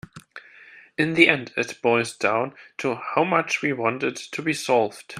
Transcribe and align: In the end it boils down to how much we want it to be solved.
In 0.97 1.13
the 1.13 1.29
end 1.29 1.53
it 1.55 1.77
boils 1.83 2.15
down 2.17 2.55
to 2.79 2.95
how 2.95 3.23
much 3.23 3.61
we 3.61 3.71
want 3.71 4.01
it 4.01 4.15
to 4.31 4.41
be 4.41 4.51
solved. 4.51 5.03